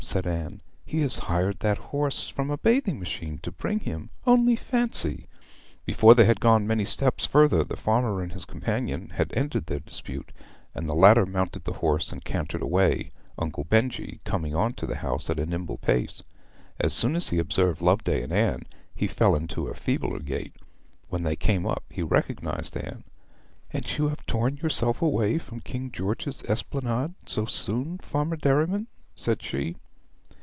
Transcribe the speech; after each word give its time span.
said 0.03 0.25
Anne. 0.25 0.59
'He 0.83 0.99
has 1.01 1.19
hired 1.29 1.59
that 1.59 1.77
horse 1.77 2.27
from 2.27 2.47
the 2.47 2.57
bathing 2.57 2.99
machine 2.99 3.37
to 3.43 3.51
bring 3.51 3.79
him. 3.79 4.09
Only 4.25 4.55
fancy!' 4.55 5.27
Before 5.85 6.15
they 6.15 6.25
had 6.25 6.41
gone 6.41 6.67
many 6.67 6.83
steps 6.83 7.27
further 7.27 7.63
the 7.63 7.77
farmer 7.77 8.21
and 8.21 8.33
his 8.33 8.43
companion 8.43 9.09
had 9.11 9.31
ended 9.37 9.67
their 9.67 9.79
dispute, 9.79 10.31
and 10.73 10.89
the 10.89 10.95
latter 10.95 11.25
mounted 11.27 11.63
the 11.63 11.73
horse 11.73 12.11
and 12.11 12.25
cantered 12.25 12.63
away, 12.63 13.11
Uncle 13.37 13.63
Benjy 13.63 14.19
coming 14.25 14.55
on 14.55 14.73
to 14.73 14.87
the 14.87 14.97
house 14.97 15.29
at 15.29 15.39
a 15.39 15.45
nimble 15.45 15.77
pace. 15.77 16.23
As 16.79 16.93
soon 16.93 17.15
as 17.15 17.29
he 17.29 17.37
observed 17.37 17.79
Loveday 17.79 18.23
and 18.23 18.33
Anne, 18.33 18.63
he 18.93 19.07
fell 19.07 19.35
into 19.35 19.67
a 19.67 19.75
feebler 19.75 20.19
gait; 20.19 20.55
when 21.09 21.23
they 21.23 21.35
came 21.35 21.65
up 21.67 21.83
he 21.89 22.01
recognized 22.01 22.75
Anne. 22.75 23.03
'And 23.71 23.97
you 23.97 24.09
have 24.09 24.25
torn 24.25 24.57
yourself 24.57 25.01
away 25.01 25.37
from 25.37 25.61
King 25.61 25.91
George's 25.91 26.41
Esplanade 26.49 27.13
so 27.27 27.45
soon, 27.45 27.99
Farmer 27.99 28.35
Derriman?' 28.35 28.87
said 29.15 29.41
she. 29.43 29.77